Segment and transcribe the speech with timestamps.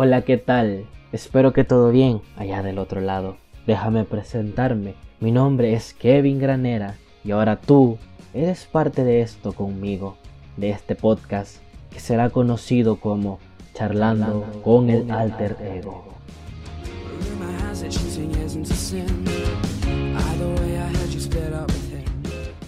[0.00, 0.86] Hola, ¿qué tal?
[1.10, 3.36] Espero que todo bien allá del otro lado.
[3.66, 4.94] Déjame presentarme.
[5.18, 6.94] Mi nombre es Kevin Granera
[7.24, 7.98] y ahora tú
[8.32, 10.16] eres parte de esto conmigo,
[10.56, 11.56] de este podcast
[11.90, 13.40] que será conocido como
[13.74, 16.04] Charlando con el Alter Ego.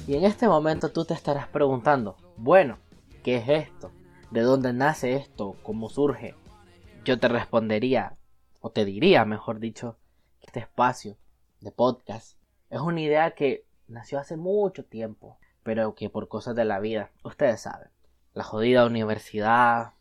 [0.08, 2.78] Y en este momento tú te estarás preguntando, bueno,
[3.22, 3.92] ¿qué es esto?
[4.32, 5.54] ¿De dónde nace esto?
[5.62, 6.39] ¿Cómo surge?
[7.02, 8.18] Yo te respondería,
[8.60, 9.96] o te diría, mejor dicho,
[10.38, 11.16] que este espacio
[11.60, 12.36] de podcast
[12.68, 17.10] es una idea que nació hace mucho tiempo, pero que por cosas de la vida,
[17.24, 17.88] ustedes saben,
[18.34, 19.94] la jodida universidad,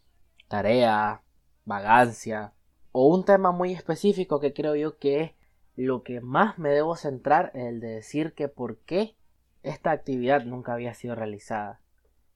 [0.49, 1.21] tarea,
[1.63, 2.53] vagancia,
[2.91, 5.31] o un tema muy específico que creo yo que es
[5.77, 9.15] lo que más me debo centrar en el de decir que por qué
[9.63, 11.79] esta actividad nunca había sido realizada,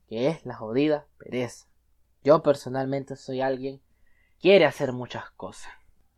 [0.07, 1.67] que es la jodida pereza.
[2.23, 3.81] Yo personalmente soy alguien
[4.43, 5.71] quiere hacer muchas cosas,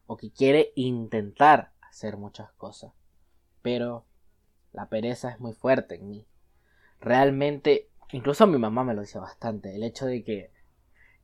[0.07, 2.91] o que quiere intentar hacer muchas cosas,
[3.61, 4.03] pero
[4.73, 6.27] la pereza es muy fuerte en mí.
[6.99, 10.51] Realmente, incluso mi mamá me lo dice bastante, el hecho de que,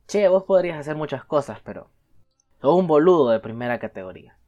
[0.06, 1.90] che, vos podrías hacer muchas cosas, pero
[2.60, 4.38] sos un boludo de primera categoría.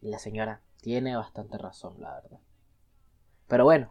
[0.00, 2.38] Y la señora tiene bastante razón, la verdad.
[3.48, 3.90] Pero bueno,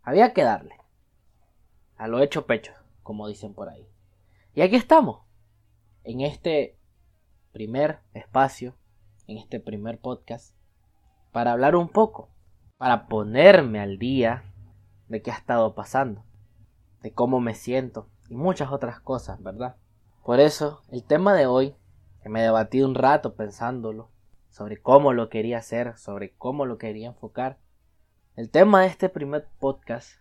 [0.00, 0.76] había que darle.
[1.98, 2.72] A lo hecho pecho,
[3.02, 3.86] como dicen por ahí.
[4.54, 5.26] Y aquí estamos,
[6.04, 6.77] en este
[7.58, 8.76] primer espacio,
[9.26, 10.54] en este primer podcast,
[11.32, 12.28] para hablar un poco,
[12.76, 14.44] para ponerme al día
[15.08, 16.22] de qué ha estado pasando,
[17.02, 19.74] de cómo me siento y muchas otras cosas, ¿verdad?
[20.24, 21.74] Por eso, el tema de hoy,
[22.22, 24.08] que me debatí un rato pensándolo,
[24.50, 27.58] sobre cómo lo quería hacer, sobre cómo lo quería enfocar,
[28.36, 30.12] el tema de este primer podcast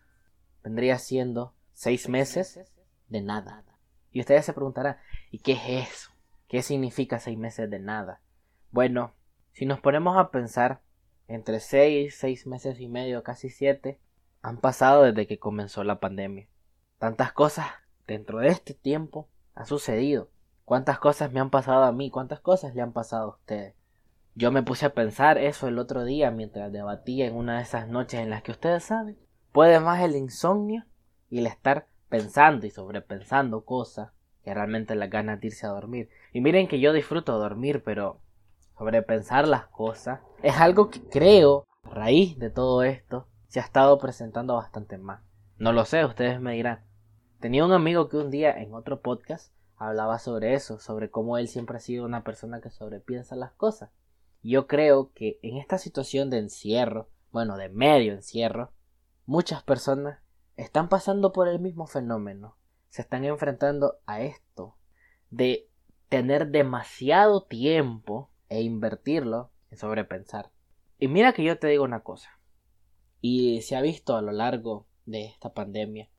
[0.64, 2.60] vendría siendo seis meses
[3.10, 3.64] de nada.
[4.12, 4.98] Y ustedes se preguntarán,
[5.30, 6.17] ¿y qué es eso?
[6.48, 8.22] ¿Qué significa seis meses de nada?
[8.72, 9.14] Bueno,
[9.52, 10.81] si nos ponemos a pensar,
[11.28, 13.99] entre seis, seis meses y medio, casi siete,
[14.42, 16.48] han pasado desde que comenzó la pandemia.
[16.99, 17.67] Tantas cosas
[18.08, 20.30] dentro de este tiempo han sucedido.
[20.64, 22.10] ¿Cuántas cosas me han pasado a mí?
[22.10, 23.76] ¿Cuántas cosas le han pasado a ustedes?
[24.33, 27.89] Yo me puse a pensar eso el otro día mientras debatía en una de esas
[27.89, 29.17] noches en las que ustedes saben,
[29.52, 30.86] puede más el insomnio
[31.30, 34.11] y el estar pensando y sobrepensando cosas
[34.48, 36.10] que realmente las ganas de irse a dormir.
[36.32, 38.22] Y miren que yo disfruto dormir, pero
[38.78, 44.00] sobrepensar las cosas es algo que creo, a raíz de todo esto, se ha estado
[44.00, 45.22] presentando bastante más.
[45.58, 46.86] No lo sé, ustedes me dirán.
[47.42, 51.50] Tenía un amigo que un día en otro podcast hablaba sobre eso, sobre cómo él
[51.50, 53.90] siempre ha sido una persona que sobrepiensa las cosas.
[54.44, 58.72] Yo creo que en esta situación de encierro, bueno, de medio encierro,
[59.26, 60.22] muchas personas
[60.56, 62.56] están pasando por el mismo fenómeno.
[62.89, 64.75] Se están enfrentando a esto
[65.30, 65.67] de
[66.09, 70.52] tener demasiado tiempo e invertirlo en sobrepensar.
[70.99, 72.39] Y mira que yo te digo una cosa.
[73.21, 76.09] Y se ha visto a lo largo de esta pandemia.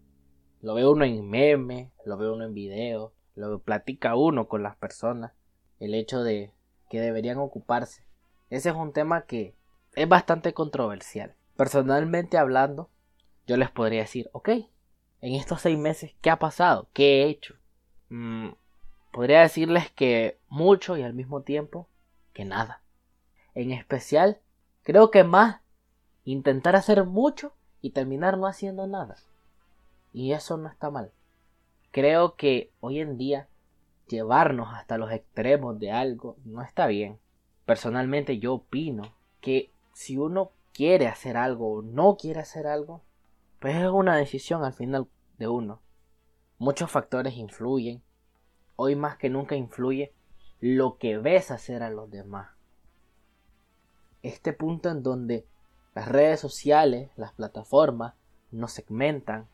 [0.61, 4.77] Lo ve uno en meme, lo ve uno en video, lo platica uno con las
[4.77, 5.33] personas.
[5.79, 6.53] El hecho de
[6.91, 8.05] que deberían ocuparse.
[8.51, 9.55] Ese es un tema que
[9.95, 11.35] es bastante controversial.
[11.57, 12.91] Personalmente hablando,
[13.47, 14.51] yo les podría decir, ok,
[15.21, 16.89] en estos seis meses, ¿qué ha pasado?
[16.93, 17.55] ¿Qué he hecho?
[18.09, 18.51] Mm,
[19.13, 21.89] podría decirles que mucho y al mismo tiempo
[22.33, 22.83] que nada.
[23.55, 24.39] En especial,
[24.83, 25.61] creo que más
[26.25, 29.17] intentar hacer mucho y terminar no haciendo nada.
[30.13, 31.11] Y eso no está mal.
[31.91, 33.49] Creo que hoy en día
[34.09, 37.19] llevarnos hasta los extremos de algo no está bien.
[37.65, 43.03] Personalmente yo opino que si uno quiere hacer algo o no quiere hacer algo,
[43.59, 45.09] pues es una decisión al final
[45.39, 45.81] de uno.
[46.59, 48.03] Muchos factores influyen.
[48.77, 50.13] Hoy más que nunca influye
[50.61, 52.51] lo que ves hacer a los demás.
[54.23, 55.47] Este punto en donde
[55.95, 58.15] las redes sociales, las plataformas,
[58.51, 59.49] nos segmentan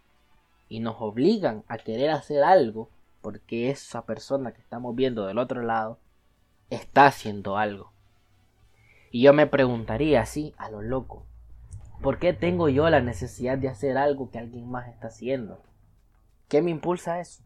[0.69, 5.63] y nos obligan a querer hacer algo porque esa persona que estamos viendo del otro
[5.63, 5.99] lado
[6.69, 7.93] está haciendo algo.
[9.11, 11.25] Y yo me preguntaría así, a lo loco,
[12.05, 15.63] ¿por qué tengo yo la necesidad de hacer algo que alguien más está haciendo?
[16.49, 17.43] ¿Qué me impulsa eso?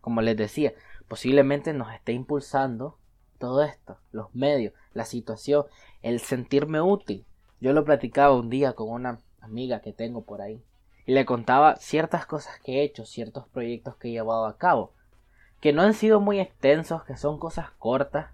[0.00, 0.72] Como les decía,
[1.06, 2.96] posiblemente nos esté impulsando
[3.36, 5.66] todo esto, los medios, la situación,
[6.00, 7.26] el sentirme útil,
[7.60, 10.62] yo lo platicaba un día con una amiga que tengo por ahí
[11.04, 14.94] y le contaba ciertas cosas que he hecho, ciertos proyectos que he llevado a cabo,
[15.60, 18.30] que no han sido muy extensos, que son cosas cortas,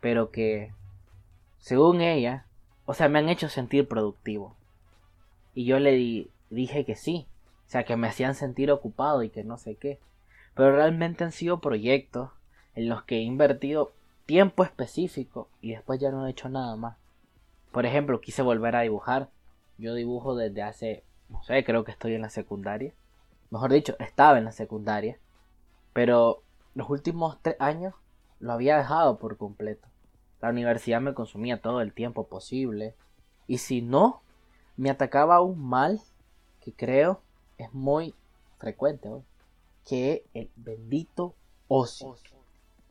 [0.00, 0.74] pero que,
[1.56, 2.44] según ella,
[2.86, 4.56] o sea, me han hecho sentir productivo.
[5.54, 7.26] Y yo le dije que sí,
[7.66, 10.00] o sea, que me hacían sentir ocupado y que no sé qué.
[10.54, 12.30] Pero realmente han sido proyectos
[12.74, 13.92] en los que he invertido
[14.26, 16.96] tiempo específico y después ya no he hecho nada más.
[17.70, 19.30] Por ejemplo, quise volver a dibujar.
[19.78, 22.92] Yo dibujo desde hace, no sé, creo que estoy en la secundaria.
[23.50, 25.18] Mejor dicho, estaba en la secundaria.
[25.92, 26.42] Pero
[26.74, 27.94] los últimos tres años
[28.40, 29.88] lo había dejado por completo.
[30.42, 32.96] La universidad me consumía todo el tiempo posible.
[33.46, 34.22] Y si no,
[34.76, 36.00] me atacaba un mal
[36.60, 37.22] que creo
[37.58, 38.14] es muy
[38.58, 39.22] frecuente hoy.
[39.86, 41.36] Que el bendito
[41.68, 42.16] ocio.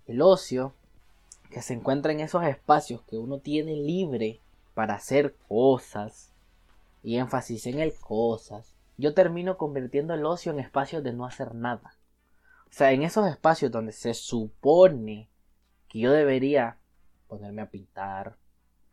[0.08, 0.74] El ocio
[1.50, 4.40] que se encuentra en esos espacios que uno tiene libre
[4.74, 6.32] para hacer cosas.
[7.04, 8.78] Y énfasis en el cosas.
[8.96, 11.98] Yo termino convirtiendo el ocio en espacios de no hacer nada.
[12.70, 15.28] O sea, en esos espacios donde se supone
[15.90, 16.78] que yo debería
[17.32, 18.36] ponerme a pintar,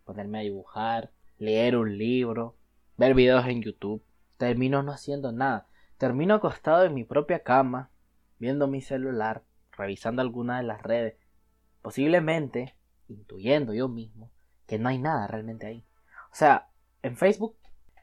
[0.05, 2.55] ponerme a dibujar, leer un libro,
[2.97, 4.01] ver videos en YouTube,
[4.37, 5.67] termino no haciendo nada.
[5.97, 7.91] Termino acostado en mi propia cama,
[8.39, 9.43] viendo mi celular,
[9.73, 11.17] revisando alguna de las redes,
[11.83, 12.77] posiblemente
[13.09, 14.31] intuyendo yo mismo
[14.69, 15.85] que no hay nada realmente ahí.
[16.31, 16.69] O sea,
[17.03, 17.57] en Facebook,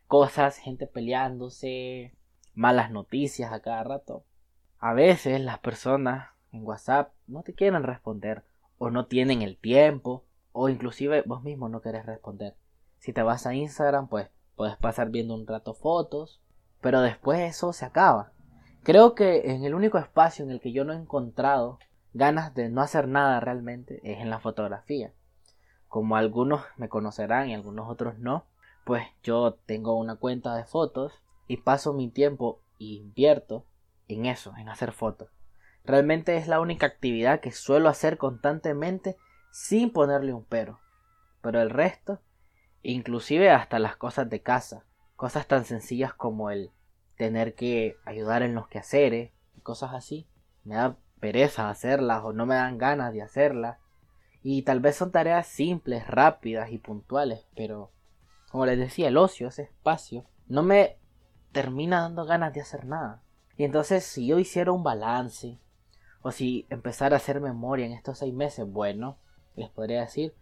[0.06, 2.14] cosas, gente peleándose,
[2.54, 4.26] malas noticias a cada rato.
[4.80, 8.44] A veces las personas en WhatsApp no te quieren responder
[8.78, 12.56] o no tienen el tiempo o inclusive vos mismo no querés responder.
[13.00, 16.42] Si te vas a Instagram, pues puedes pasar viendo un rato fotos,
[16.82, 18.32] pero después eso se acaba.
[18.84, 21.80] Creo que en el único espacio en el que yo no he encontrado
[22.14, 25.12] ganas de no hacer nada realmente es en la fotografía.
[25.88, 28.46] Como algunos me conocerán y algunos otros no,
[28.86, 31.14] pues yo tengo una cuenta de fotos
[31.48, 33.66] y paso mi tiempo e invierto
[34.08, 35.35] en eso, en hacer fotos.
[35.86, 39.18] Realmente es la única actividad que suelo hacer constantemente
[39.52, 40.80] sin ponerle un pero.
[41.42, 42.20] Pero el resto,
[42.82, 44.84] inclusive hasta las cosas de casa,
[45.16, 46.72] cosas tan sencillas como el
[47.18, 50.28] tener que ayudar en los quehaceres y cosas así,
[50.64, 53.78] me da pereza hacerlas o no me dan ganas de hacerlas.
[54.42, 57.92] Y tal vez son tareas simples, rápidas y puntuales, pero
[58.52, 60.98] como les decía, el ocio, ese espacio, no me
[61.52, 63.22] termina dando ganas de hacer nada.
[63.58, 65.60] Y entonces si yo hiciera un balance,
[66.26, 69.20] o si empezara a hacer memoria en estos seis meses, bueno,
[69.56, 70.34] les podría decir,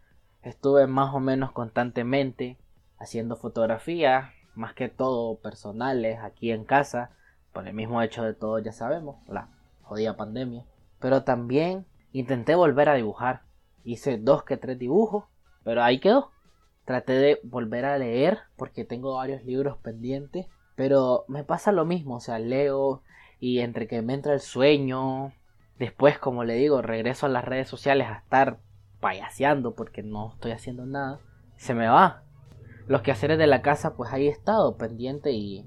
[0.41, 2.57] estuve más o menos constantemente
[3.00, 7.12] haciendo fotografías, más que todo personales, aquí en casa,
[7.51, 9.50] por el mismo hecho de todo ya sabemos, la
[9.81, 10.65] jodida pandemia.
[11.00, 13.41] Pero también intenté volver a dibujar.
[13.83, 15.25] Hice dos que tres dibujos,
[15.65, 16.31] pero ahí quedó.
[16.86, 20.47] Traté de volver a leer porque tengo varios libros pendientes,
[20.77, 23.03] pero me pasa lo mismo, o sea, leo
[23.41, 25.33] y entre que me entra el sueño,
[25.80, 28.60] después como le digo, regreso a las redes sociales a estar
[29.00, 31.20] payaseando porque no estoy haciendo nada,
[31.58, 32.24] se me va.
[32.88, 35.66] Los quehaceres de la casa pues ahí he estado pendiente y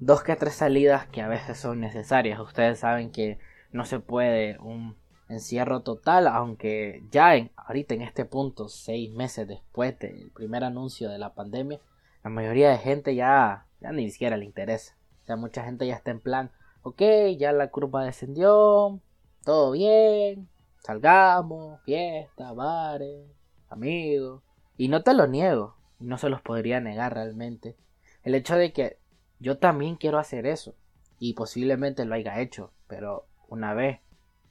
[0.00, 2.40] dos que tres salidas que a veces son necesarias.
[2.40, 3.38] Ustedes saben que
[3.72, 4.96] no se puede un
[5.28, 11.10] encierro total, aunque ya en, ahorita en este punto, seis meses después del primer anuncio
[11.10, 11.80] de la pandemia,
[12.22, 14.96] la mayoría de gente ya, ya ni siquiera le interesa.
[15.22, 16.50] O sea, mucha gente ya está en plan,
[16.84, 17.02] ok,
[17.38, 19.00] ya la curva descendió,
[19.42, 20.48] todo bien,
[20.78, 23.26] salgamos, fiesta, bares,
[23.68, 24.42] amigos.
[24.76, 27.76] Y no te lo niego, no se los podría negar realmente.
[28.22, 28.98] El hecho de que
[29.40, 30.74] yo también quiero hacer eso,
[31.18, 34.00] y posiblemente lo haya hecho, pero una vez,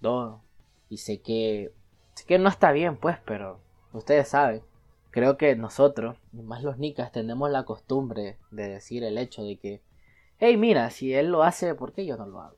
[0.02, 0.42] dos,
[0.90, 1.72] y sé que,
[2.16, 3.60] sé que no está bien, pues, pero
[3.94, 4.64] ustedes saben.
[5.12, 9.58] Creo que nosotros, y más los nicas, tenemos la costumbre de decir el hecho de
[9.58, 9.82] que,
[10.46, 12.58] hey, mira, si él lo hace, ¿por qué yo no lo hago?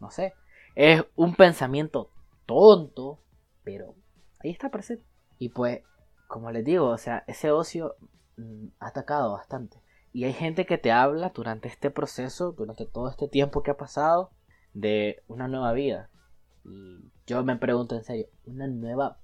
[0.00, 0.34] No sé.
[0.74, 2.10] Es un pensamiento
[2.44, 3.20] tonto,
[3.64, 3.94] pero
[4.40, 5.06] ahí está presente.
[5.38, 5.80] Y pues,
[6.28, 7.96] como les digo, o sea, ese ocio
[8.36, 9.78] mm, ha atacado bastante.
[10.12, 13.78] Y hay gente que te habla durante este proceso, durante todo este tiempo que ha
[13.78, 14.30] pasado,
[14.74, 16.10] de una nueva vida.
[16.66, 19.20] Y yo me pregunto en serio, ¿una nueva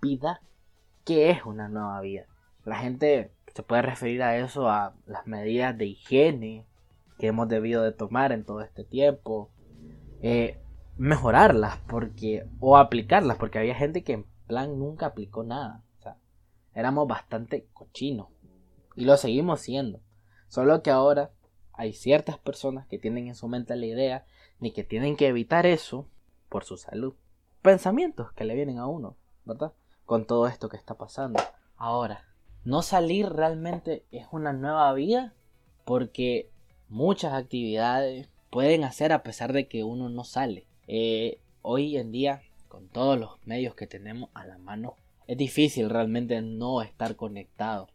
[0.00, 0.42] vida?
[1.04, 2.26] ¿Qué es una nueva vida?
[2.64, 6.67] La gente se puede referir a eso, a las medidas de higiene
[7.18, 9.50] que hemos debido de tomar en todo este tiempo.
[10.22, 10.58] Eh,
[10.96, 16.16] mejorarlas porque o aplicarlas porque había gente que en plan nunca aplicó nada o sea
[16.74, 18.26] éramos bastante cochinos
[18.96, 20.00] y lo seguimos siendo
[20.48, 21.30] solo que ahora
[21.78, 24.26] hay ciertas personas que tienen en su mente la idea
[24.58, 26.08] ni que tienen que evitar eso
[26.48, 27.14] por su salud.
[27.62, 29.72] Pensamientos que le vienen a uno, ¿verdad?
[30.04, 31.40] Con todo esto que está pasando.
[31.76, 32.24] Ahora,
[32.64, 35.34] no salir realmente es una nueva vida
[35.84, 36.50] porque
[36.88, 40.66] muchas actividades pueden hacer a pesar de que uno no sale.
[40.86, 45.90] Eh, hoy en día, con todos los medios que tenemos a la mano, es difícil
[45.90, 47.88] realmente no estar conectado.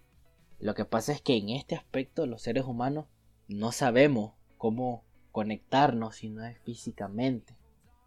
[0.60, 3.06] Lo que pasa es que en este aspecto los seres humanos
[3.48, 7.56] no sabemos cómo conectarnos si no es físicamente.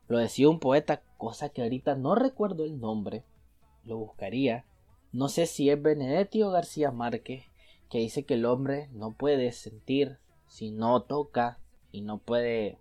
[0.08, 3.24] Lo decía un poeta, cosa que ahorita no recuerdo el nombre.
[3.84, 4.64] lo buscaría.
[5.12, 7.44] No sé si es Benedetti o García Márquez,
[7.88, 10.18] que dice que el hombre no puede sentir
[10.56, 11.58] si no toca
[11.92, 12.78] y no puede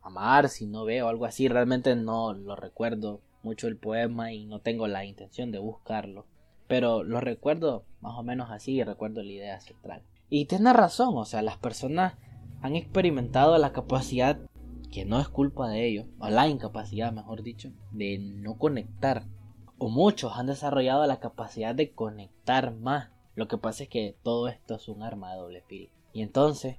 [0.00, 1.46] amar si no ve o algo así.
[1.46, 6.24] Realmente no lo recuerdo mucho el poema y no tengo la intención de buscarlo.
[6.66, 10.02] Pero lo recuerdo más o menos así y recuerdo la idea central.
[10.30, 12.14] Y tiene razón, o sea, las personas
[12.62, 14.38] han experimentado la capacidad,
[14.90, 19.24] que no es culpa de ellos, o la incapacidad, mejor dicho, de no conectar.
[19.76, 23.10] O muchos han desarrollado la capacidad de conectar más.
[23.34, 25.97] Lo que pasa es que todo esto es un arma de doble filo.
[26.18, 26.78] Y entonces,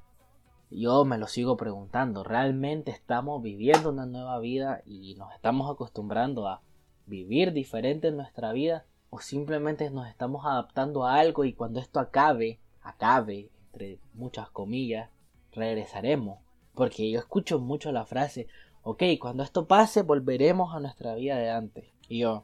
[0.70, 6.46] yo me lo sigo preguntando, ¿realmente estamos viviendo una nueva vida y nos estamos acostumbrando
[6.50, 6.62] a
[7.06, 8.86] vivir diferente en nuestra vida?
[9.10, 15.10] ¿O simplemente nos estamos adaptando a algo y cuando esto acabe, acabe, entre muchas comillas,
[15.54, 16.40] regresaremos.
[16.76, 18.48] Porque yo escucho mucho la frase,
[18.84, 21.86] ok, cuando esto pase volveremos a nuestra vida de antes.
[22.10, 22.44] Y yo,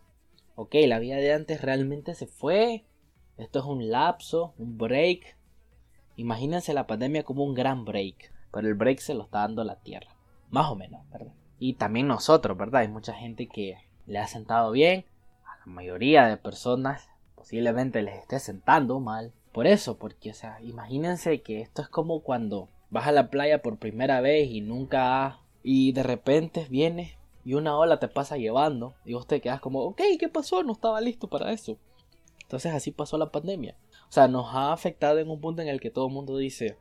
[0.55, 2.85] ok, la vida de antes realmente se fue.
[3.35, 5.35] Esto es un lapso, un break.
[6.17, 8.31] Imagínense la pandemia como un gran break.
[8.51, 10.15] Pero el break se lo está dando la Tierra.
[10.49, 11.33] Más o menos, ¿verdad?
[11.59, 12.81] Y también nosotros, ¿verdad?
[12.81, 15.05] Hay mucha gente que le ha sentado bien.
[15.45, 19.31] A la mayoría de personas posiblemente les esté sentando mal.
[19.51, 23.61] Por eso, porque, o sea, imagínense que esto es como cuando vas a la playa
[23.61, 25.35] por primera vez y nunca has...
[25.63, 29.81] Y de repente vienes y una ola te pasa llevando y vos te quedas como,
[29.81, 30.63] ok, ¿qué pasó?
[30.63, 31.77] No estaba listo para eso.
[32.45, 33.75] Entonces así pasó la pandemia.
[34.07, 36.77] O sea, nos ha afectado en un punto en el que todo el mundo dice,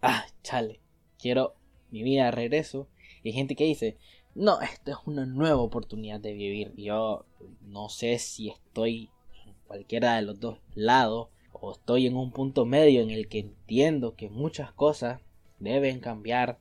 [0.00, 0.80] ah, chale,
[1.18, 1.54] quiero
[1.90, 2.88] mi vida de regreso.
[3.22, 3.98] Y hay gente que dice,
[4.34, 6.72] no, esto es una nueva oportunidad de vivir.
[6.76, 7.26] Yo
[7.60, 9.10] no sé si estoy
[9.46, 13.40] en cualquiera de los dos lados o estoy en un punto medio en el que
[13.40, 15.20] entiendo que muchas cosas
[15.58, 16.58] deben cambiar,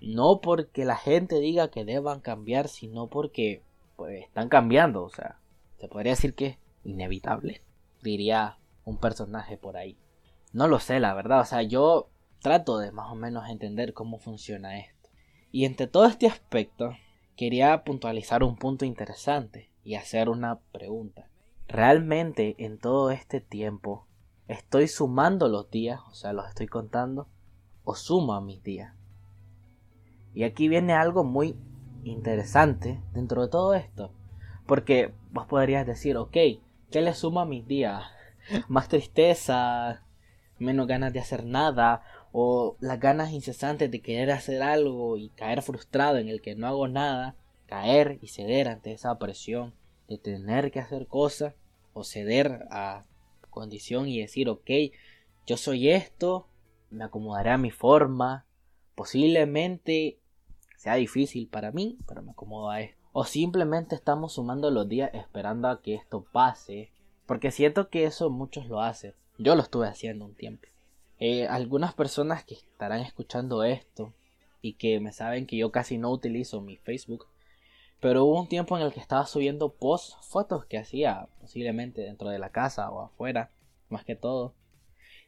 [0.00, 3.62] no porque la gente diga que deban cambiar, sino porque
[3.96, 5.40] pues están cambiando, o sea,
[5.78, 7.62] se podría decir que inevitable,
[8.02, 9.98] diría un personaje por ahí.
[10.52, 12.08] No lo sé, la verdad, o sea, yo
[12.40, 15.10] trato de más o menos entender cómo funciona esto.
[15.50, 16.96] Y entre todo este aspecto,
[17.36, 21.28] quería puntualizar un punto interesante y hacer una pregunta.
[21.68, 24.06] ¿Realmente en todo este tiempo
[24.48, 27.28] estoy sumando los días, o sea, los estoy contando,
[27.84, 28.94] o sumo mis días.
[30.34, 31.56] Y aquí viene algo muy
[32.04, 34.12] interesante dentro de todo esto.
[34.66, 36.36] Porque vos podrías decir, ok,
[36.90, 38.04] ¿qué le suma a mis días?
[38.68, 40.02] Más tristeza,
[40.58, 42.02] menos ganas de hacer nada,
[42.32, 46.66] o las ganas incesantes de querer hacer algo y caer frustrado en el que no
[46.66, 49.74] hago nada, caer y ceder ante esa presión
[50.08, 51.54] de tener que hacer cosas,
[51.92, 53.04] o ceder a
[53.50, 54.70] condición y decir, ok,
[55.46, 56.48] yo soy esto,
[56.90, 58.46] me acomodaré a mi forma,
[58.94, 60.18] posiblemente
[60.76, 62.95] sea difícil para mí, pero me acomodo a esto.
[63.18, 66.90] O simplemente estamos sumando los días esperando a que esto pase,
[67.24, 69.14] porque siento que eso muchos lo hacen.
[69.38, 70.68] Yo lo estuve haciendo un tiempo.
[71.18, 74.12] Eh, algunas personas que estarán escuchando esto
[74.60, 77.24] y que me saben que yo casi no utilizo mi Facebook,
[78.00, 82.28] pero hubo un tiempo en el que estaba subiendo posts, fotos que hacía posiblemente dentro
[82.28, 83.50] de la casa o afuera,
[83.88, 84.52] más que todo.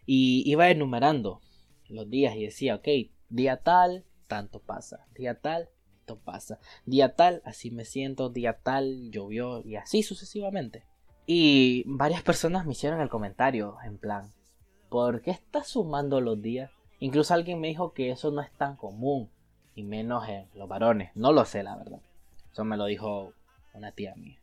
[0.05, 1.41] Y iba enumerando
[1.89, 2.89] los días y decía, ok,
[3.31, 5.07] día tal, tanto pasa.
[5.15, 5.71] Día tal,
[6.09, 6.59] tanto pasa.
[6.87, 8.31] Día tal, así me siento.
[8.31, 10.85] Día tal, llovió y así sucesivamente.
[11.27, 14.33] Y varias personas me hicieron el comentario en plan,
[14.89, 16.71] ¿por qué estás sumando los días?
[17.01, 19.31] Incluso alguien me dijo que eso no es tan común,
[19.75, 21.11] y menos en los varones.
[21.15, 22.01] No lo sé, la verdad.
[22.51, 23.35] Eso me lo dijo
[23.75, 24.41] una tía mía.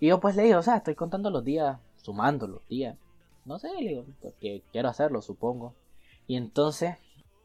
[0.00, 2.96] Y yo pues le digo, o sea, estoy contando los días, sumando los días.
[3.44, 5.74] No sé, le digo, porque quiero hacerlo, supongo.
[6.28, 6.96] Y entonces,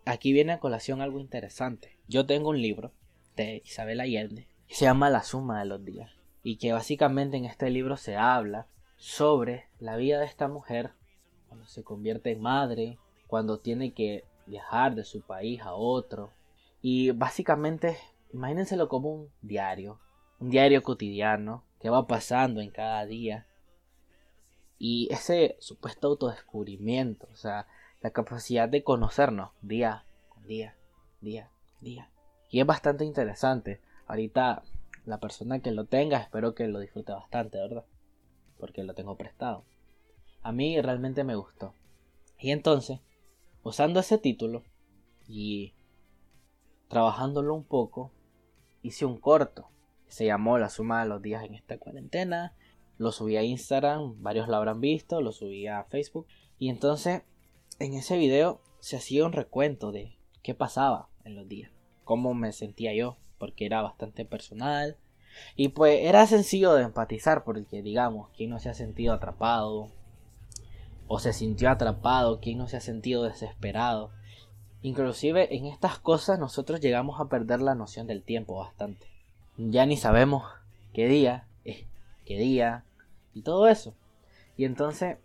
[0.05, 1.97] aquí viene a colación algo interesante.
[2.07, 2.91] Yo tengo un libro
[3.35, 6.11] de Isabel Allende se llama La suma de los días.
[6.41, 10.93] Y que básicamente en este libro se habla sobre la vida de esta mujer
[11.47, 12.97] cuando se convierte en madre,
[13.27, 16.31] cuando tiene que viajar de su país a otro.
[16.81, 17.97] Y básicamente
[18.33, 19.99] imagínenselo como un diario,
[20.39, 23.47] un diario cotidiano que va pasando en cada día.
[24.79, 27.67] Y ese supuesto autodescubrimiento, o sea,
[28.01, 30.05] la capacidad de conocernos día
[30.45, 30.75] día,
[31.21, 31.49] día,
[31.81, 32.09] día.
[32.53, 33.81] Y es bastante interesante.
[34.05, 34.61] Ahorita
[35.05, 37.83] la persona que lo tenga espero que lo disfrute bastante, ¿verdad?
[38.59, 39.65] Porque lo tengo prestado.
[40.43, 41.73] A mí realmente me gustó.
[42.37, 42.99] Y entonces,
[43.63, 44.61] usando ese título
[45.27, 45.73] y
[46.89, 48.11] trabajándolo un poco,
[48.83, 49.71] hice un corto.
[50.05, 52.55] Se llamó La suma de los días en esta cuarentena.
[52.99, 56.27] Lo subí a Instagram, varios lo habrán visto, lo subí a Facebook.
[56.59, 57.23] Y entonces,
[57.79, 61.72] en ese video se hacía un recuento de qué pasaba en los días,
[62.03, 64.97] cómo me sentía yo, porque era bastante personal.
[65.55, 69.89] Y pues era sencillo de empatizar porque digamos, ¿quién no se ha sentido atrapado?
[71.07, 74.11] O se sintió atrapado, ¿quién no se ha sentido desesperado?
[74.81, 79.07] Inclusive en estas cosas nosotros llegamos a perder la noción del tiempo bastante.
[79.57, 80.43] Ya ni sabemos
[80.93, 81.85] qué día es
[82.25, 82.83] qué día
[83.33, 83.93] y todo eso.
[84.57, 85.17] Y entonces,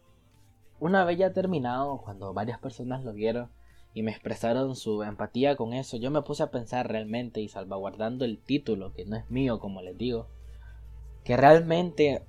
[0.81, 3.51] una vez ya terminado, cuando varias personas lo vieron,
[3.95, 8.25] y me expresaron su empatía con eso, yo me puse a pensar realmente y salvaguardando
[8.25, 10.29] el título, que no es mío como les digo,
[11.25, 12.23] que realmente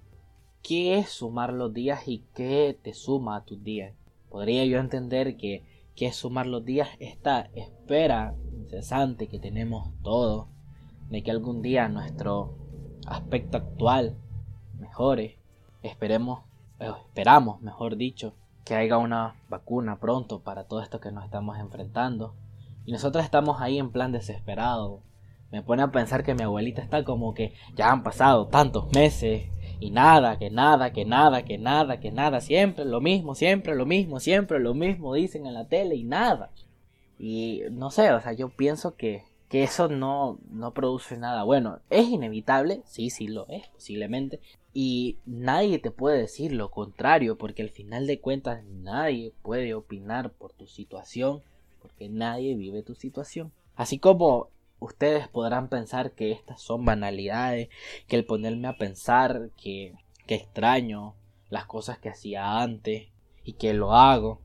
[0.62, 3.94] qué es sumar los días y qué te suma a tus días.
[4.30, 5.64] Podría yo entender que
[5.96, 10.48] qué es sumar los días esta espera incesante que tenemos todos
[11.10, 12.56] de que algún día nuestro
[13.06, 14.18] aspecto actual
[14.80, 15.38] mejore.
[15.82, 16.42] Esperemos,
[16.80, 18.34] esperamos, mejor dicho,
[18.66, 22.36] que haya una vacuna pronto para todo esto que nos estamos enfrentando.
[22.86, 25.02] Y nosotros estamos ahí en plan desesperado.
[25.52, 29.50] Me pone a pensar que mi abuelita está como que ya han pasado tantos meses
[29.80, 33.86] y nada, que nada, que nada, que nada, que nada, siempre lo mismo, siempre lo
[33.86, 36.52] mismo, siempre lo mismo dicen en la tele y nada.
[37.18, 41.80] Y no sé, o sea, yo pienso que, que eso no, no produce nada bueno.
[41.90, 44.40] Es inevitable, sí, sí lo es, posiblemente,
[44.74, 50.32] y nadie te puede decir lo contrario, porque al final de cuentas nadie puede opinar
[50.32, 51.42] por tu situación,
[51.82, 53.52] porque nadie vive tu situación.
[53.76, 57.70] Así como ustedes podrán pensar que estas son banalidades,
[58.08, 59.96] que el ponerme a pensar que,
[60.28, 61.16] que extraño
[61.50, 63.08] las cosas que hacía antes
[63.44, 64.42] y que lo hago,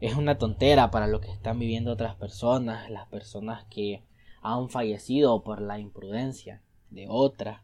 [0.00, 4.02] es una tontera para lo que están viviendo otras personas, las personas que
[4.42, 7.60] han fallecido por la imprudencia de otras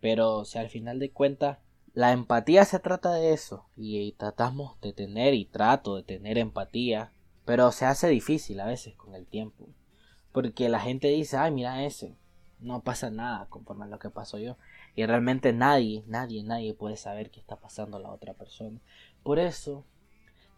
[0.00, 1.58] pero si al final de cuentas
[1.92, 7.10] la empatía se trata de eso y tratamos de tener y trato de tener empatía,
[7.44, 9.66] pero se hace difícil a veces con el tiempo.
[10.32, 12.14] Porque la gente dice, ay, mira ese,
[12.60, 14.56] no pasa nada conforme a lo que pasó yo.
[14.94, 18.78] Y realmente nadie, nadie, nadie puede saber qué está pasando a la otra persona.
[19.22, 19.84] Por eso,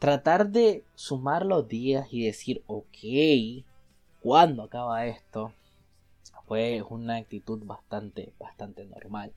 [0.01, 3.65] tratar de sumar los días y decir, ok,
[4.21, 5.53] ¿cuándo acaba esto?
[6.47, 9.33] Fue una actitud bastante, bastante normal.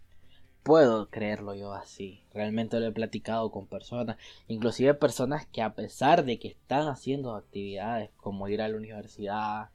[0.64, 2.24] Puedo creerlo yo así.
[2.34, 4.18] Realmente lo he platicado con personas,
[4.48, 9.70] inclusive personas que a pesar de que están haciendo actividades como ir a la universidad,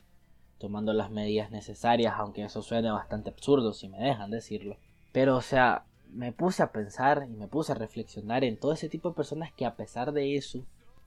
[0.58, 4.78] tomando las medidas necesarias, aunque eso suene bastante absurdo si me dejan decirlo.
[5.12, 8.88] Pero o sea, me puse a pensar y me puse a reflexionar en todo ese
[8.88, 10.64] tipo de personas que a pesar de eso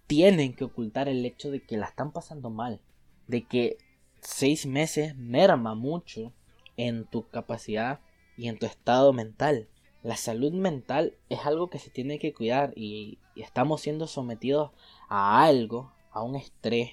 [0.08, 2.80] tienen que ocultar el hecho de que la están pasando mal,
[3.28, 3.78] de que
[4.22, 6.34] seis meses merma mucho
[6.78, 8.00] en tu capacidad
[8.38, 9.68] y en tu estado mental.
[10.02, 14.72] La salud mental es algo que se tiene que cuidar y, estamos siendo sometidos
[15.08, 16.92] a algo, a un estrés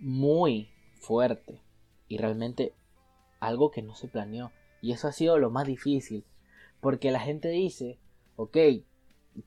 [0.00, 1.60] muy fuerte
[2.08, 2.74] y realmente
[3.38, 4.50] algo que no se planeó.
[4.82, 6.24] Y eso ha sido lo más difícil
[6.80, 7.98] porque la gente dice,
[8.36, 8.56] ok,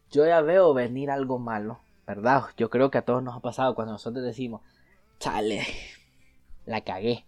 [0.10, 2.46] yo ya veo venir algo malo, ¿verdad?
[2.58, 4.62] Yo creo que a todos nos ha pasado cuando nosotros decimos,
[5.20, 5.66] chale,
[6.68, 7.26] la cagué,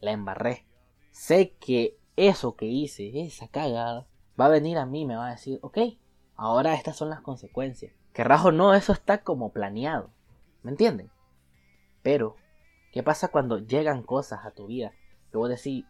[0.00, 0.66] la embarré.
[1.10, 4.06] Sé que eso que hice, esa cagada,
[4.38, 5.78] va a venir a mí me va a decir, ok,
[6.36, 7.94] ahora estas son las consecuencias.
[8.12, 10.10] Que rajo no, eso está como planeado.
[10.62, 11.10] ¿Me entienden?
[12.02, 12.36] Pero,
[12.92, 14.92] ¿qué pasa cuando llegan cosas a tu vida
[15.30, 15.86] que vos decís,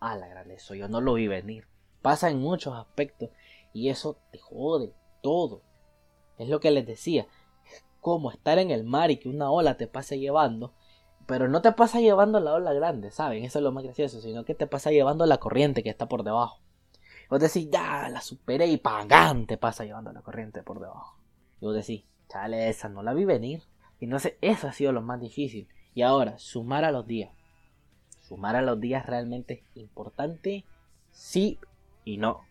[0.00, 1.68] a la grande, eso yo no lo vi venir?
[2.00, 3.28] Pasa en muchos aspectos
[3.74, 5.62] y eso te jode todo.
[6.38, 7.26] Es lo que les decía.
[7.70, 10.72] Es como estar en el mar y que una ola te pase llevando
[11.26, 13.44] pero no te pasa llevando la ola grande, ¿saben?
[13.44, 16.22] Eso es lo más gracioso, sino que te pasa llevando la corriente que está por
[16.22, 16.60] debajo.
[17.28, 21.18] Vos decís, ya, la superé y pagán te pasa llevando la corriente por debajo.
[21.60, 23.64] Y vos decís, chale, esa no la vi venir.
[23.98, 25.68] Y no sé, eso ha sido lo más difícil.
[25.94, 27.32] Y ahora, sumar a los días.
[28.20, 30.64] Sumar a los días realmente es importante,
[31.10, 31.58] sí
[32.04, 32.42] y no.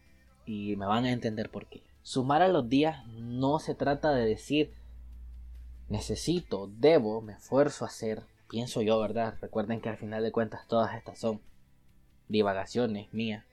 [0.45, 1.83] Y me van a entender por qué.
[2.01, 4.73] Sumar a los días no se trata de decir,
[5.88, 9.36] necesito, debo, me esfuerzo a hacer pienso yo, ¿verdad?
[9.41, 11.41] Recuerden que al final de cuentas todas estas son
[12.27, 13.45] divagaciones mías.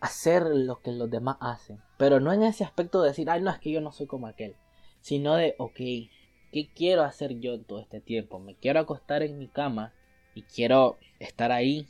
[0.00, 1.80] Hacer lo que los demás hacen.
[1.96, 4.26] Pero no en ese aspecto de decir, ay, no, es que yo no soy como
[4.26, 4.56] aquel.
[5.00, 8.38] Sino de, ok, ¿qué quiero hacer yo todo este tiempo?
[8.38, 9.92] Me quiero acostar en mi cama
[10.34, 11.86] y quiero estar ahí.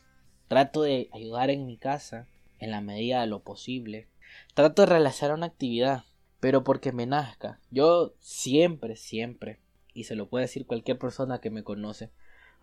[0.48, 2.28] Trato de ayudar en mi casa
[2.59, 4.09] en la medida de lo posible.
[4.54, 6.04] Trato de realizar una actividad,
[6.40, 7.61] pero porque me nazca.
[7.70, 9.61] Yo siempre, siempre,
[9.92, 12.11] y se lo puede decir cualquier persona que me conoce,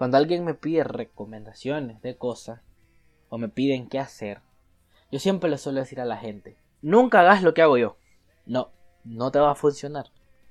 [0.01, 2.61] cuando alguien me pide recomendaciones de cosas
[3.29, 4.39] o me piden qué hacer,
[5.11, 7.97] yo siempre le suelo decir a la gente, nunca hagas lo que hago yo.
[8.47, 8.71] No,
[9.03, 10.07] no te va a funcionar.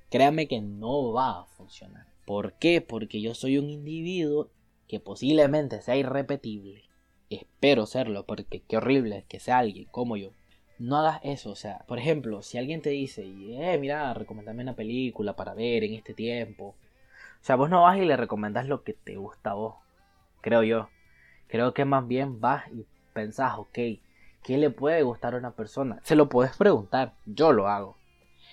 [0.08, 2.06] Créame que no va a funcionar.
[2.26, 2.80] ¿Por qué?
[2.80, 4.52] Porque yo soy un individuo
[4.86, 6.84] que posiblemente sea irrepetible.
[7.28, 10.30] Espero serlo, porque qué horrible que sea alguien como yo.
[10.78, 11.50] no hagas eso.
[11.50, 15.82] O sea, por ejemplo, si alguien te dice, eh, mira, recomendame una película para ver
[15.82, 16.76] en este tiempo.
[17.40, 19.76] O sea, vos no vas y le recomendás lo que te gusta a vos,
[20.40, 20.88] creo yo.
[21.48, 23.78] Creo que más bien vas y pensás, ok,
[24.42, 26.00] ¿qué le puede gustar a una persona?
[26.02, 27.96] Se lo puedes preguntar, yo lo hago.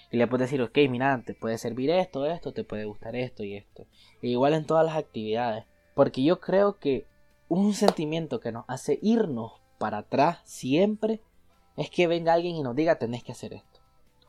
[0.09, 3.43] Y le puedes decir, ok, mira, te puede servir esto, esto, te puede gustar esto
[3.43, 3.85] y esto.
[4.21, 5.65] E igual en todas las actividades.
[5.93, 7.05] Porque yo creo que
[7.49, 11.21] un sentimiento que nos hace irnos para atrás siempre
[11.75, 13.81] es que venga alguien y nos diga tenés que hacer esto.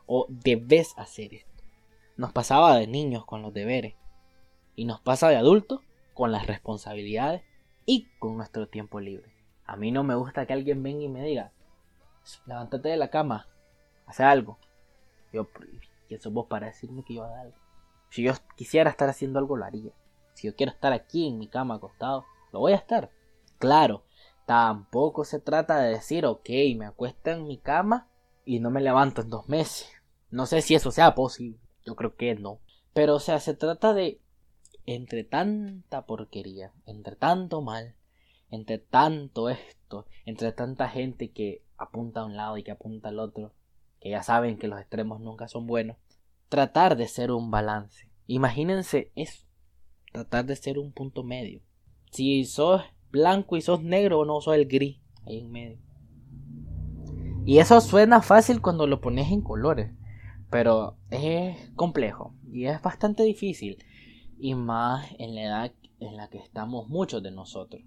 [0.07, 1.63] O debes hacer esto.
[2.17, 3.95] Nos pasaba de niños con los deberes.
[4.79, 5.81] Y nos pasa de adultos
[6.15, 7.43] con las responsabilidades
[7.85, 9.35] y con nuestro tiempo libre.
[9.65, 11.51] A mí no me gusta que alguien venga y me diga,
[12.47, 13.49] levántate de la cama,
[14.07, 14.59] haz algo.
[15.33, 15.49] Yo,
[16.07, 17.57] ¿quién sos vos para decirme que yo haga algo?
[18.11, 19.91] Si yo quisiera estar haciendo algo, lo haría.
[20.35, 23.11] Si yo quiero estar aquí en mi cama acostado, lo voy a estar.
[23.59, 24.05] Claro,
[24.49, 28.09] Tampoco se trata de decir, ok, me acuesto en mi cama
[28.47, 29.91] y no me levanto en dos meses.
[30.31, 31.61] No sé si eso sea posible.
[31.85, 32.59] Yo creo que no.
[32.95, 34.23] Pero, o sea, se trata de,
[34.95, 37.95] entre tanta porquería, entre tanto mal,
[38.51, 43.19] entre tanto esto, entre tanta gente que apunta a un lado y que apunta al
[43.19, 43.53] otro,
[44.01, 45.99] que ya saben que los extremos nunca son buenos,
[46.49, 48.09] tratar de ser un balance.
[48.27, 49.45] Imagínense eso,
[50.11, 51.61] tratar de ser un punto medio.
[52.11, 55.79] Si sos blanco y sos negro o no sos el gris ahí en medio.
[57.45, 59.93] Y eso suena fácil cuando lo pones en colores,
[60.49, 63.85] pero es complejo y es bastante difícil
[64.41, 67.83] y más en la edad en la que estamos muchos de nosotros,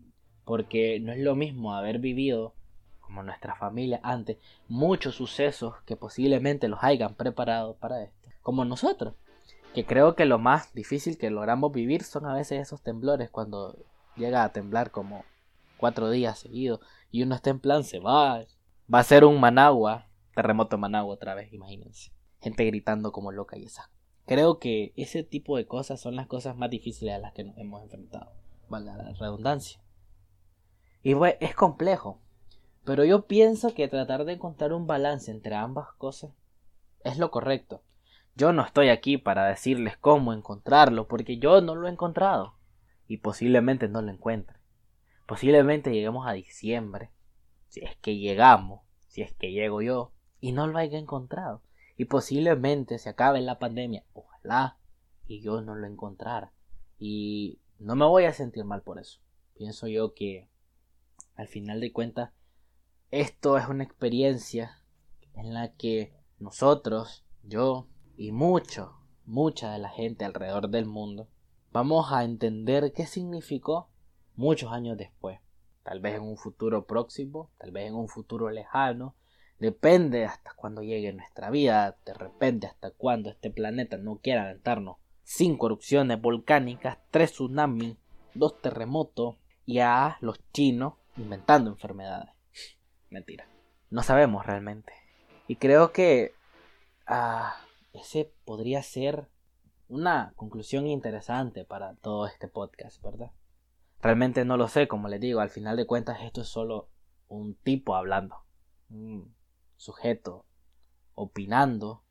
[0.45, 2.53] porque no es lo mismo haber vivido
[2.99, 4.37] como nuestra familia antes
[4.67, 9.15] muchos sucesos que posiblemente los hayan preparado para esto, como nosotros,
[9.73, 13.77] que creo que lo más difícil que logramos vivir son a veces esos temblores cuando
[14.15, 15.23] llega a temblar como
[15.77, 16.79] cuatro días seguidos
[17.11, 18.45] y uno está en plan se va.
[18.93, 22.11] Va a ser un Managua, terremoto Managua otra vez, imagínense.
[22.41, 23.89] Gente gritando como loca y esa.
[24.25, 27.57] Creo que ese tipo de cosas son las cosas más difíciles a las que nos
[27.57, 28.31] hemos enfrentado.
[28.69, 29.81] Valga la redundancia.
[31.03, 32.19] Y bueno, es complejo.
[32.83, 36.31] Pero yo pienso que tratar de encontrar un balance entre ambas cosas
[37.03, 37.83] es lo correcto.
[38.35, 42.55] Yo no estoy aquí para decirles cómo encontrarlo, porque yo no lo he encontrado
[43.07, 44.57] y posiblemente no lo encuentre.
[45.27, 47.11] Posiblemente lleguemos a diciembre,
[47.67, 51.61] si es que llegamos, si es que llego yo, y no lo haya encontrado.
[52.01, 54.79] Y posiblemente se acabe la pandemia, ojalá,
[55.27, 56.51] y yo no lo encontrara.
[56.97, 59.19] Y no me voy a sentir mal por eso.
[59.53, 60.49] Pienso yo que
[61.35, 62.31] al final de cuentas
[63.11, 64.79] esto es una experiencia
[65.35, 67.87] en la que nosotros, yo
[68.17, 71.27] y mucho, mucha de la gente alrededor del mundo
[71.71, 73.89] vamos a entender qué significó
[74.35, 75.39] muchos años después.
[75.83, 79.13] Tal vez en un futuro próximo, tal vez en un futuro lejano.
[79.61, 84.97] Depende hasta cuando llegue nuestra vida, de repente hasta cuando este planeta no quiera aventarnos.
[85.21, 87.95] Cinco erupciones volcánicas, tres tsunamis,
[88.33, 89.35] dos terremotos
[89.67, 92.31] y a los chinos inventando enfermedades.
[93.11, 93.47] Mentira.
[93.91, 94.93] No sabemos realmente.
[95.47, 96.33] Y creo que
[97.05, 97.55] ah,
[97.93, 99.27] ese podría ser
[99.89, 103.29] una conclusión interesante para todo este podcast, ¿verdad?
[104.01, 106.89] Realmente no lo sé, como les digo, al final de cuentas esto es solo
[107.27, 108.37] un tipo hablando,
[108.89, 109.35] un
[109.81, 110.45] sujeto
[111.15, 112.03] opinando,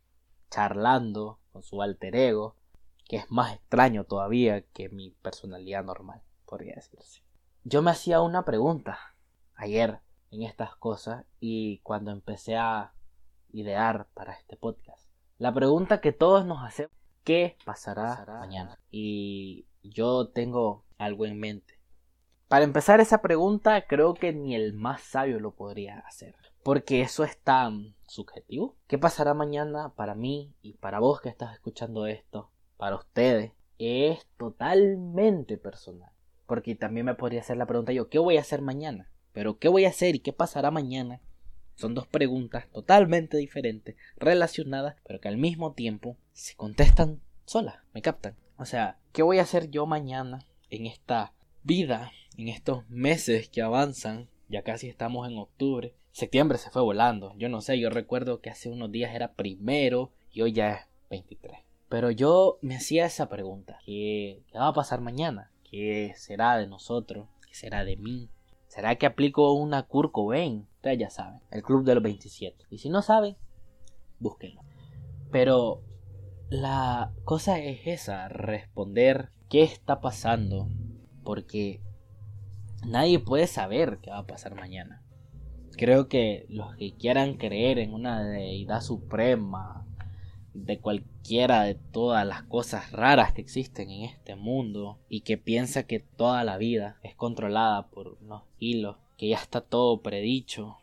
[0.50, 2.56] charlando con su alter ego,
[3.04, 7.22] que es más extraño todavía que mi personalidad normal, podría decirse.
[7.64, 8.98] Yo me hacía una pregunta
[9.54, 12.92] ayer en estas cosas y cuando empecé a
[13.52, 15.08] idear para este podcast.
[15.38, 16.92] La pregunta que todos nos hacemos
[17.24, 18.78] qué pasará, mañana.
[18.90, 21.79] Y yo tengo algo en mente.
[22.50, 26.34] Para empezar esa pregunta, creo que ni el más sabio lo podría hacer.
[26.64, 28.74] Porque eso es tan subjetivo.
[28.88, 32.50] ¿Qué pasará mañana para mí y para vos que estás escuchando esto?
[32.76, 33.52] Para ustedes.
[33.78, 36.10] Es totalmente personal.
[36.48, 39.12] Porque también me podría hacer la pregunta yo, ¿qué voy a hacer mañana?
[39.32, 41.20] Pero ¿qué voy a hacer y qué pasará mañana?
[41.76, 48.02] Son dos preguntas totalmente diferentes, relacionadas, pero que al mismo tiempo se contestan solas, me
[48.02, 48.34] captan.
[48.56, 51.32] O sea, ¿qué voy a hacer yo mañana en esta
[51.62, 52.10] vida,
[52.40, 54.28] en estos meses que avanzan?
[54.48, 55.94] Ya casi estamos en octubre.
[56.12, 57.34] Septiembre se fue volando.
[57.36, 60.86] Yo no sé, yo recuerdo que hace unos días era primero y hoy ya es
[61.10, 61.58] 23.
[61.88, 63.78] Pero yo me hacía esa pregunta.
[63.84, 65.50] ¿Qué, ¿Qué va a pasar mañana?
[65.70, 67.28] ¿Qué será de nosotros?
[67.46, 68.30] ¿Qué será de mí?
[68.68, 70.66] ¿Será que aplico una Kurt Cobain?
[70.76, 72.64] Ustedes ya saben, el club de los 27.
[72.70, 73.36] Y si no saben,
[74.18, 74.62] búsquenlo.
[75.30, 75.82] Pero
[76.48, 80.68] la cosa es esa, responder qué está pasando.
[81.22, 81.80] Porque
[82.84, 85.02] nadie puede saber qué va a pasar mañana.
[85.76, 89.86] Creo que los que quieran creer en una deidad suprema,
[90.54, 95.84] de cualquiera de todas las cosas raras que existen en este mundo y que piensa
[95.84, 100.78] que toda la vida es controlada por unos hilos, que ya está todo predicho,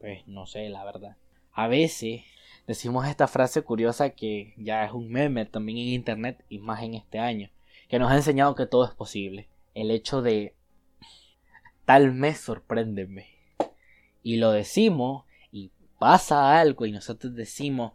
[0.00, 1.16] pues no sé, la verdad.
[1.52, 2.22] A veces
[2.66, 6.94] decimos esta frase curiosa que ya es un meme también en internet y más en
[6.94, 7.50] este año,
[7.88, 9.48] que nos ha enseñado que todo es posible.
[9.74, 10.54] El hecho de
[11.86, 13.28] tal mes sorpréndeme.
[14.22, 17.92] Y lo decimos y pasa algo y nosotros decimos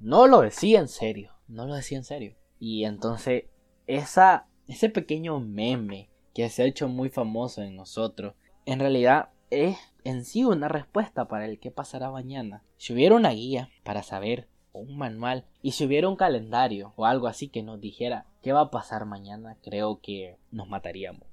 [0.00, 2.34] no lo decía en serio, no lo decía en serio.
[2.58, 3.44] Y entonces
[3.86, 8.34] esa, ese pequeño meme que se ha hecho muy famoso en nosotros,
[8.66, 12.62] en realidad es en sí una respuesta para el que pasará mañana.
[12.78, 17.04] Si hubiera una guía para saber, o un manual, y si hubiera un calendario o
[17.04, 21.29] algo así que nos dijera qué va a pasar mañana, creo que nos mataríamos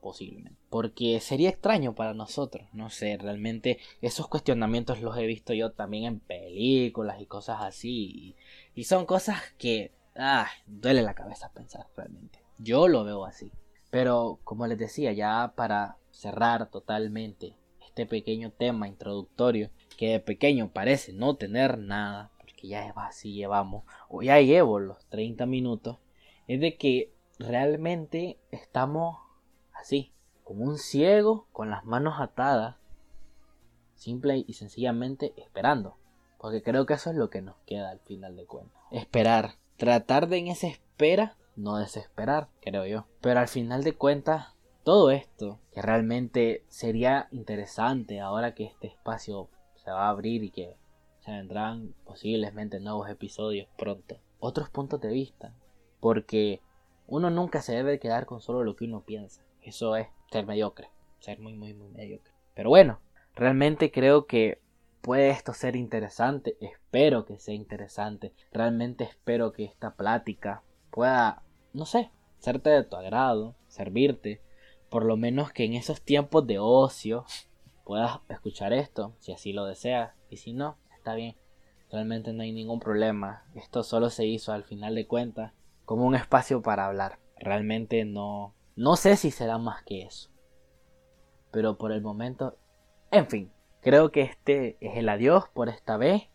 [0.00, 0.58] posiblemente.
[0.70, 6.04] Porque sería extraño para nosotros, no sé, realmente esos cuestionamientos los he visto yo también
[6.04, 8.36] en películas y cosas así.
[8.74, 12.40] Y, son cosas que, ah, duele la cabeza pensar realmente.
[12.58, 13.50] Yo lo veo así.
[13.90, 20.70] Pero como les decía, ya para cerrar totalmente este pequeño tema introductorio, que de pequeño
[20.72, 25.98] parece no tener nada, porque ya así llevamos, o ya llevo los 30 minutos,
[26.46, 29.18] es de que realmente estamos
[29.78, 30.12] así,
[30.44, 32.76] como un ciego con las manos atadas,
[33.94, 35.96] simple y sencillamente esperando.
[36.38, 38.80] Porque creo que eso es lo que nos queda al final de cuentas.
[38.90, 39.54] Esperar.
[39.76, 43.06] Tratar de en esa espera no desesperar, creo yo.
[43.20, 49.48] Pero al final de cuentas, todo esto, que realmente sería interesante ahora que este espacio
[49.76, 50.76] se va a abrir y que
[51.20, 54.18] se vendrán posiblemente nuevos episodios pronto.
[54.38, 55.52] Otros puntos de vista.
[56.00, 56.62] Porque
[57.06, 59.42] uno nunca se debe quedar con solo lo que uno piensa.
[59.62, 60.90] Eso es ser mediocre,
[61.20, 62.32] ser muy, muy, muy mediocre.
[62.54, 63.00] Pero bueno,
[63.34, 64.60] realmente creo que
[65.00, 71.42] puede esto ser interesante, espero que sea interesante, realmente espero que esta plática pueda,
[71.72, 74.42] no sé, serte de tu agrado, servirte,
[74.90, 77.24] por lo menos que en esos tiempos de ocio
[77.84, 81.36] puedas escuchar esto, si así lo deseas, y si no, está bien,
[81.90, 85.52] realmente no hay ningún problema, esto solo se hizo al final de cuentas
[85.84, 90.30] como un espacio para hablar, realmente no, no sé si será más que eso.
[91.50, 92.56] Pero por el momento,
[93.10, 96.28] en fin, creo que este es el adiós por esta vez.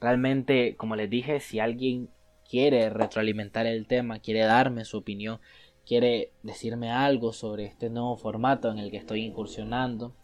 [0.00, 2.08] Realmente, como les dije, si alguien
[2.48, 5.40] quiere retroalimentar el tema, quiere darme su opinión,
[5.84, 10.14] quiere decirme algo sobre este nuevo formato en el que estoy incursionando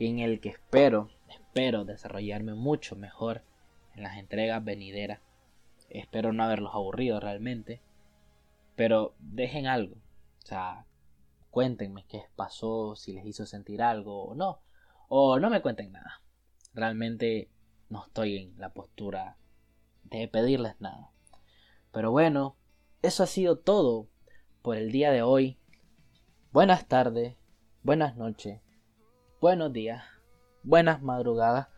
[0.00, 3.44] y en el que espero, espero desarrollarme mucho mejor
[3.94, 5.20] en las entregas venideras.
[5.88, 7.80] Espero no haberlos aburrido realmente,
[8.74, 9.94] pero dejen algo.
[10.42, 10.85] O sea,
[11.56, 14.60] cuéntenme qué pasó, si les hizo sentir algo o no.
[15.08, 16.20] O no me cuenten nada.
[16.74, 17.50] Realmente
[17.88, 19.38] no estoy en la postura
[20.04, 21.12] de pedirles nada.
[21.92, 22.58] Pero bueno,
[23.00, 24.06] eso ha sido todo
[24.60, 25.58] por el día de hoy.
[26.52, 27.38] Buenas tardes,
[27.82, 28.60] buenas noches,
[29.40, 30.04] buenos días,
[30.62, 31.68] buenas madrugadas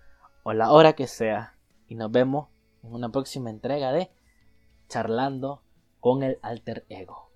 [0.43, 1.57] o la hora que sea.
[1.87, 2.49] Y nos vemos
[2.83, 4.11] en una próxima entrega de
[4.88, 5.62] Charlando
[6.01, 7.28] con el alter ego.